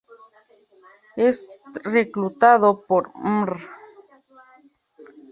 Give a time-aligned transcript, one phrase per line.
[1.15, 1.45] Es
[1.83, 3.59] reclutado por Mr.